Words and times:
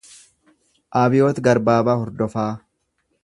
Abiyoot 1.01 1.41
Garbaabaa 1.49 1.97
Hordofaa 2.05 2.49